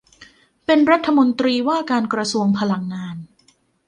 [0.65, 3.15] เป็นรัฐมนตรีว่าการกระทรวงพลังงาน